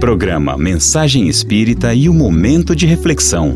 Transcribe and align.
Programa 0.00 0.56
Mensagem 0.56 1.28
Espírita 1.28 1.92
e 1.92 2.08
o 2.08 2.14
Momento 2.14 2.74
de 2.74 2.86
Reflexão. 2.86 3.54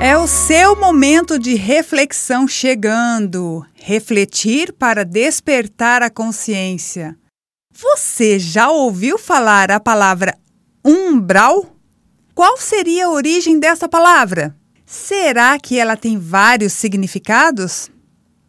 É 0.00 0.16
o 0.16 0.28
seu 0.28 0.76
momento 0.76 1.40
de 1.40 1.56
reflexão 1.56 2.46
chegando. 2.46 3.66
Refletir 3.74 4.72
para 4.72 5.04
despertar 5.04 6.04
a 6.04 6.08
consciência. 6.08 7.16
Você 7.74 8.38
já 8.38 8.70
ouviu 8.70 9.18
falar 9.18 9.72
a 9.72 9.80
palavra 9.80 10.38
umbral? 10.84 11.66
Qual 12.32 12.56
seria 12.56 13.06
a 13.06 13.10
origem 13.10 13.58
dessa 13.58 13.88
palavra? 13.88 14.54
Será 14.86 15.58
que 15.58 15.76
ela 15.76 15.96
tem 15.96 16.16
vários 16.16 16.72
significados? 16.74 17.90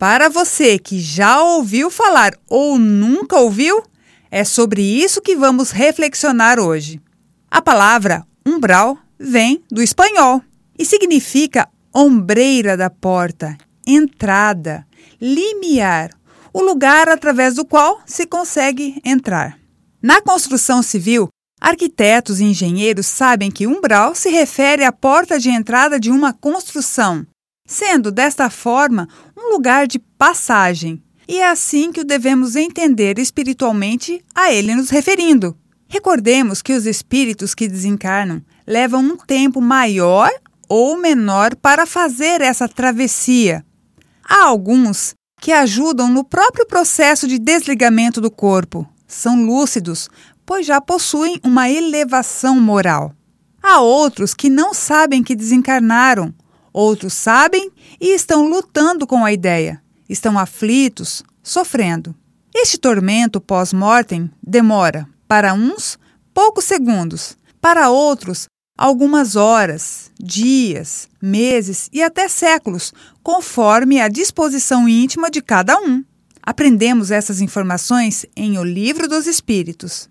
Para 0.01 0.29
você 0.29 0.79
que 0.79 0.99
já 0.99 1.43
ouviu 1.43 1.91
falar 1.91 2.31
ou 2.49 2.79
nunca 2.79 3.37
ouviu, 3.37 3.83
é 4.31 4.43
sobre 4.43 4.81
isso 4.81 5.21
que 5.21 5.35
vamos 5.35 5.69
reflexionar 5.69 6.59
hoje. 6.59 6.99
A 7.51 7.61
palavra 7.61 8.25
umbral 8.43 8.97
vem 9.19 9.63
do 9.69 9.79
espanhol 9.79 10.41
e 10.75 10.83
significa 10.85 11.69
ombreira 11.93 12.75
da 12.75 12.89
porta, 12.89 13.55
entrada, 13.85 14.87
limiar, 15.21 16.09
o 16.51 16.63
lugar 16.63 17.07
através 17.07 17.53
do 17.53 17.63
qual 17.63 18.01
se 18.03 18.25
consegue 18.25 18.99
entrar. 19.05 19.55
Na 20.01 20.19
construção 20.19 20.81
civil, 20.81 21.29
arquitetos 21.61 22.39
e 22.39 22.45
engenheiros 22.45 23.05
sabem 23.05 23.51
que 23.51 23.67
umbral 23.67 24.15
se 24.15 24.31
refere 24.31 24.83
à 24.83 24.91
porta 24.91 25.37
de 25.37 25.51
entrada 25.51 25.99
de 25.99 26.09
uma 26.09 26.33
construção, 26.33 27.23
sendo 27.65 28.11
desta 28.11 28.49
forma 28.49 29.07
um 29.37 29.53
lugar 29.53 29.87
de 29.87 29.99
passagem. 29.99 31.01
E 31.27 31.39
é 31.39 31.49
assim 31.49 31.91
que 31.91 32.01
o 32.01 32.05
devemos 32.05 32.55
entender 32.55 33.17
espiritualmente 33.17 34.23
a 34.35 34.51
ele 34.51 34.75
nos 34.75 34.89
referindo. 34.89 35.57
Recordemos 35.87 36.61
que 36.61 36.73
os 36.73 36.85
espíritos 36.85 37.53
que 37.53 37.67
desencarnam 37.67 38.41
levam 38.65 39.01
um 39.01 39.17
tempo 39.17 39.61
maior 39.61 40.29
ou 40.67 40.97
menor 40.97 41.55
para 41.55 41.85
fazer 41.85 42.41
essa 42.41 42.67
travessia. 42.67 43.65
Há 44.23 44.45
alguns 44.45 45.13
que 45.41 45.51
ajudam 45.51 46.07
no 46.07 46.23
próprio 46.23 46.65
processo 46.65 47.27
de 47.27 47.37
desligamento 47.37 48.21
do 48.21 48.31
corpo. 48.31 48.87
São 49.07 49.43
lúcidos, 49.43 50.09
pois 50.45 50.65
já 50.65 50.79
possuem 50.79 51.39
uma 51.43 51.69
elevação 51.69 52.59
moral. 52.59 53.13
Há 53.61 53.81
outros 53.81 54.33
que 54.33 54.49
não 54.49 54.73
sabem 54.73 55.21
que 55.21 55.35
desencarnaram, 55.35 56.33
outros 56.73 57.13
sabem 57.13 57.71
e 57.99 58.13
estão 58.13 58.47
lutando 58.47 59.05
com 59.05 59.23
a 59.25 59.31
ideia, 59.31 59.81
estão 60.09 60.37
aflitos, 60.37 61.23
sofrendo. 61.43 62.15
Este 62.53 62.77
tormento 62.77 63.39
pós-mortem 63.39 64.29
demora, 64.45 65.07
para 65.27 65.53
uns, 65.53 65.97
poucos 66.33 66.65
segundos, 66.65 67.37
para 67.61 67.89
outros, 67.89 68.47
algumas 68.77 69.35
horas, 69.35 70.11
dias, 70.19 71.07
meses 71.21 71.89
e 71.93 72.01
até 72.01 72.27
séculos, 72.27 72.93
conforme 73.23 74.01
a 74.01 74.07
disposição 74.07 74.89
íntima 74.89 75.29
de 75.29 75.41
cada 75.41 75.79
um. 75.79 76.03
Aprendemos 76.41 77.11
essas 77.11 77.39
informações 77.39 78.25
em 78.35 78.57
O 78.57 78.63
Livro 78.63 79.07
dos 79.07 79.27
Espíritos. 79.27 80.09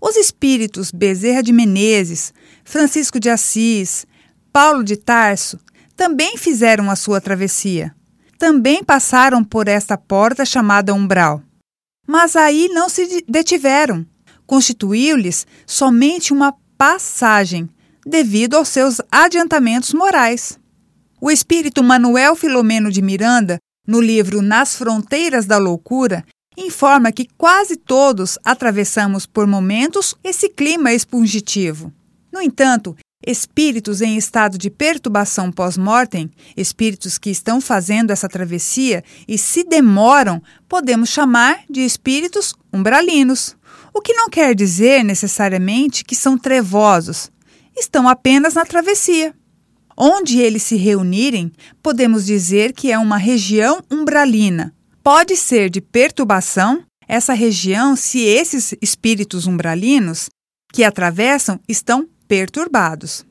Os 0.00 0.16
espíritos 0.16 0.90
Bezerra 0.90 1.42
de 1.42 1.52
Menezes, 1.52 2.32
Francisco 2.64 3.20
de 3.20 3.28
Assis, 3.28 4.06
Paulo 4.52 4.82
de 4.82 4.96
Tarso 4.96 5.58
também 6.02 6.36
fizeram 6.36 6.90
a 6.90 6.96
sua 6.96 7.20
travessia. 7.20 7.94
Também 8.36 8.82
passaram 8.82 9.44
por 9.44 9.68
esta 9.68 9.96
porta 9.96 10.44
chamada 10.44 10.92
umbral. 10.92 11.40
Mas 12.04 12.34
aí 12.34 12.68
não 12.70 12.88
se 12.88 13.24
detiveram. 13.28 14.04
Constituiu-lhes 14.44 15.46
somente 15.64 16.32
uma 16.32 16.52
passagem, 16.76 17.70
devido 18.04 18.56
aos 18.56 18.66
seus 18.66 19.00
adiantamentos 19.12 19.94
morais. 19.94 20.58
O 21.20 21.30
espírito 21.30 21.84
Manuel 21.84 22.34
Filomeno 22.34 22.90
de 22.90 23.00
Miranda, 23.00 23.58
no 23.86 24.00
livro 24.00 24.42
Nas 24.42 24.74
Fronteiras 24.74 25.46
da 25.46 25.56
Loucura, 25.56 26.24
informa 26.56 27.12
que 27.12 27.28
quase 27.38 27.76
todos 27.76 28.40
atravessamos 28.44 29.24
por 29.24 29.46
momentos 29.46 30.16
esse 30.24 30.48
clima 30.48 30.92
expungitivo. 30.92 31.92
No 32.32 32.42
entanto, 32.42 32.96
espíritos 33.26 34.00
em 34.00 34.16
estado 34.16 34.58
de 34.58 34.70
perturbação 34.70 35.50
pós-mortem, 35.52 36.30
espíritos 36.56 37.18
que 37.18 37.30
estão 37.30 37.60
fazendo 37.60 38.10
essa 38.10 38.28
travessia 38.28 39.04
e 39.28 39.38
se 39.38 39.64
demoram, 39.64 40.42
podemos 40.68 41.08
chamar 41.08 41.60
de 41.68 41.80
espíritos 41.80 42.54
umbralinos. 42.72 43.56
O 43.94 44.00
que 44.00 44.14
não 44.14 44.28
quer 44.28 44.54
dizer 44.54 45.04
necessariamente 45.04 46.04
que 46.04 46.16
são 46.16 46.36
trevosos, 46.38 47.30
estão 47.76 48.08
apenas 48.08 48.54
na 48.54 48.64
travessia. 48.64 49.34
Onde 49.96 50.40
eles 50.40 50.62
se 50.62 50.76
reunirem, 50.76 51.52
podemos 51.82 52.24
dizer 52.24 52.72
que 52.72 52.90
é 52.90 52.98
uma 52.98 53.18
região 53.18 53.82
umbralina. 53.90 54.74
Pode 55.02 55.36
ser 55.36 55.68
de 55.68 55.80
perturbação 55.80 56.82
essa 57.06 57.34
região 57.34 57.94
se 57.94 58.20
esses 58.20 58.74
espíritos 58.80 59.46
umbralinos 59.46 60.30
que 60.72 60.82
atravessam 60.82 61.60
estão 61.68 62.08
perturbados. 62.22 63.24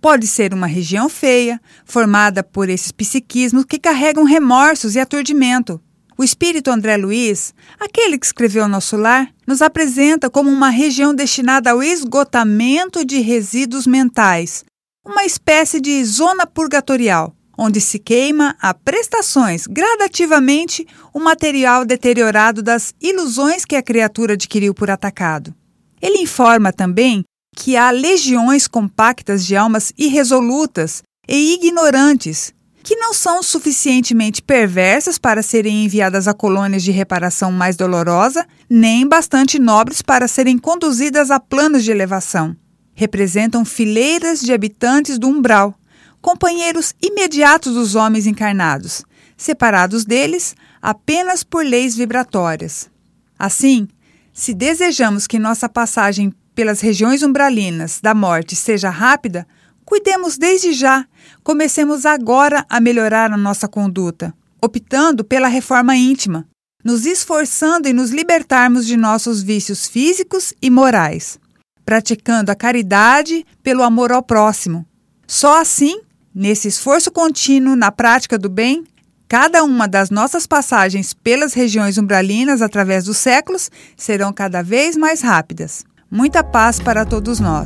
Pode 0.00 0.26
ser 0.26 0.52
uma 0.52 0.66
região 0.66 1.08
feia, 1.08 1.60
formada 1.84 2.42
por 2.42 2.68
esses 2.68 2.90
psiquismos 2.90 3.64
que 3.64 3.78
carregam 3.78 4.24
remorsos 4.24 4.96
e 4.96 5.00
aturdimento. 5.00 5.80
O 6.18 6.24
espírito 6.24 6.70
André 6.70 6.96
Luiz, 6.96 7.54
aquele 7.80 8.18
que 8.18 8.26
escreveu 8.26 8.68
Nosso 8.68 8.96
Lar, 8.96 9.32
nos 9.46 9.62
apresenta 9.62 10.28
como 10.28 10.50
uma 10.50 10.70
região 10.70 11.14
destinada 11.14 11.70
ao 11.70 11.82
esgotamento 11.82 13.04
de 13.04 13.20
resíduos 13.20 13.86
mentais, 13.86 14.64
uma 15.04 15.24
espécie 15.24 15.80
de 15.80 16.04
zona 16.04 16.46
purgatorial, 16.46 17.34
onde 17.56 17.80
se 17.80 17.98
queima 17.98 18.56
a 18.60 18.74
prestações 18.74 19.66
gradativamente 19.66 20.86
o 21.12 21.20
material 21.20 21.84
deteriorado 21.84 22.62
das 22.62 22.94
ilusões 23.00 23.64
que 23.64 23.76
a 23.76 23.82
criatura 23.82 24.34
adquiriu 24.34 24.74
por 24.74 24.90
atacado. 24.90 25.54
Ele 26.00 26.18
informa 26.18 26.72
também 26.72 27.24
que 27.54 27.76
há 27.76 27.90
legiões 27.90 28.66
compactas 28.66 29.44
de 29.44 29.56
almas 29.56 29.92
irresolutas 29.96 31.02
e 31.28 31.54
ignorantes 31.54 32.52
que 32.82 32.96
não 32.96 33.14
são 33.14 33.42
suficientemente 33.42 34.42
perversas 34.42 35.16
para 35.16 35.42
serem 35.42 35.84
enviadas 35.84 36.26
a 36.26 36.34
colônias 36.34 36.82
de 36.82 36.90
reparação 36.90 37.52
mais 37.52 37.76
dolorosa, 37.76 38.46
nem 38.68 39.06
bastante 39.06 39.58
nobres 39.58 40.02
para 40.02 40.26
serem 40.26 40.58
conduzidas 40.58 41.30
a 41.30 41.38
planos 41.38 41.84
de 41.84 41.92
elevação. 41.92 42.56
Representam 42.94 43.64
fileiras 43.64 44.40
de 44.40 44.52
habitantes 44.52 45.18
do 45.18 45.28
umbral, 45.28 45.74
companheiros 46.20 46.92
imediatos 47.00 47.72
dos 47.74 47.94
homens 47.94 48.26
encarnados, 48.26 49.04
separados 49.36 50.04
deles 50.04 50.54
apenas 50.80 51.44
por 51.44 51.64
leis 51.64 51.96
vibratórias. 51.96 52.90
Assim, 53.38 53.86
se 54.32 54.52
desejamos 54.52 55.26
que 55.26 55.38
nossa 55.38 55.68
passagem 55.68 56.32
pelas 56.54 56.80
regiões 56.80 57.22
umbralinas 57.22 58.00
da 58.00 58.14
morte 58.14 58.54
seja 58.54 58.90
rápida, 58.90 59.46
Cuidemos 59.84 60.38
desde 60.38 60.72
já, 60.72 61.06
comecemos 61.42 62.06
agora 62.06 62.64
a 62.68 62.80
melhorar 62.80 63.32
a 63.32 63.36
nossa 63.36 63.68
conduta, 63.68 64.32
optando 64.62 65.24
pela 65.24 65.48
reforma 65.48 65.96
íntima, 65.96 66.46
nos 66.84 67.04
esforçando 67.04 67.88
em 67.88 67.92
nos 67.92 68.10
libertarmos 68.10 68.86
de 68.86 68.96
nossos 68.96 69.42
vícios 69.42 69.86
físicos 69.86 70.54
e 70.62 70.70
morais, 70.70 71.38
praticando 71.84 72.50
a 72.50 72.54
caridade 72.54 73.44
pelo 73.62 73.82
amor 73.82 74.12
ao 74.12 74.22
próximo. 74.22 74.86
Só 75.26 75.60
assim, 75.60 76.00
nesse 76.34 76.68
esforço 76.68 77.10
contínuo 77.10 77.76
na 77.76 77.90
prática 77.90 78.38
do 78.38 78.48
bem, 78.48 78.84
cada 79.28 79.64
uma 79.64 79.88
das 79.88 80.10
nossas 80.10 80.46
passagens 80.46 81.12
pelas 81.12 81.54
regiões 81.54 81.98
umbralinas 81.98 82.62
através 82.62 83.04
dos 83.04 83.16
séculos 83.16 83.70
serão 83.96 84.32
cada 84.32 84.62
vez 84.62 84.96
mais 84.96 85.20
rápidas. 85.20 85.84
Muita 86.14 86.44
paz 86.44 86.78
para 86.78 87.06
todos 87.06 87.40
nós. 87.40 87.64